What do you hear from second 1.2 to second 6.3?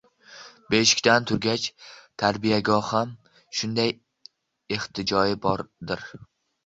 turgach tarbiyagaham shunday ehtiyoji bordir.